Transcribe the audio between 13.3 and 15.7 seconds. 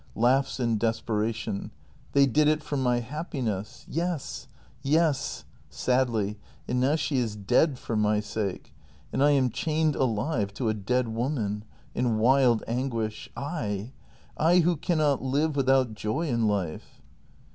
I— I who cannot live